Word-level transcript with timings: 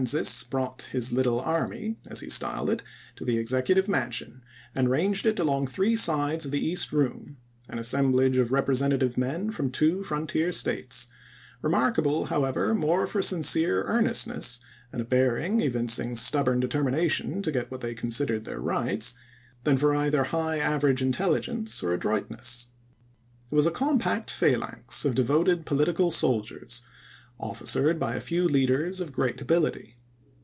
sas 0.07 0.41
brought" 0.41 0.81
his 0.93 1.13
little 1.13 1.39
army," 1.41 1.95
as 2.07 2.21
he 2.21 2.27
styled 2.29 2.71
it, 2.71 2.81
to 3.15 3.23
the 3.23 3.37
Executive 3.37 3.87
Mansion, 3.87 4.41
and 4.73 4.89
ranged 4.89 5.27
it 5.27 5.37
along 5.37 5.67
three 5.67 5.95
sides 5.95 6.43
of 6.43 6.49
the 6.49 6.59
East 6.69 6.91
Room— 6.91 7.37
an 7.69 7.77
assemblage 7.77 8.37
of 8.37 8.51
representative 8.51 9.15
men 9.15 9.51
from 9.51 9.69
two 9.69 10.01
frontier 10.01 10.51
States; 10.51 11.05
remarkable, 11.61 12.25
how 12.25 12.45
ever, 12.45 12.73
more 12.73 13.05
for 13.05 13.21
sincere 13.21 13.83
earnestness, 13.83 14.59
and 14.91 15.03
a 15.03 15.05
bearing 15.05 15.59
evincing 15.61 16.15
stubborn 16.15 16.59
determination 16.59 17.43
to 17.43 17.51
get 17.51 17.69
what 17.69 17.81
they 17.81 17.93
considered 17.93 18.43
their 18.43 18.59
rights, 18.59 19.13
than 19.65 19.77
for 19.77 19.95
either 19.95 20.23
high 20.23 20.59
aver 20.59 20.89
age 20.89 21.03
intelligence 21.03 21.83
or 21.83 21.93
adroitness. 21.93 22.65
It 23.51 23.55
was 23.55 23.67
a 23.67 23.71
compact 23.71 24.31
phalanx 24.31 25.05
of 25.05 25.13
devoted 25.13 25.67
political 25.67 26.09
soldiers, 26.09 26.81
officered 27.39 27.99
by 27.99 28.13
a 28.15 28.19
few 28.19 28.47
leaders 28.47 29.01
of 29.01 29.13
gi'eat 29.15 29.41
ability. 29.41 29.95